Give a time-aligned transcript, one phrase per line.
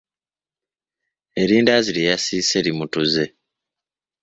[1.41, 3.25] Erindaazi lye yasiise limutuze.